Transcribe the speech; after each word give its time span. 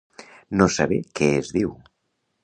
No 0.61 0.67
saber 0.77 0.97
què 1.19 1.27
es 1.41 1.51
diu. 1.59 1.75